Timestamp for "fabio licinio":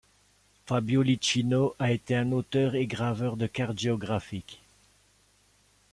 0.65-1.75